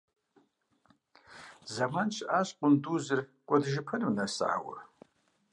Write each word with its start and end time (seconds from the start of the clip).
Зэман 1.73 2.09
щыӀащ 2.15 2.49
къундузыр 2.59 3.19
кӀуэдыжыпэным 3.47 4.11
нэсауэ. 4.17 4.75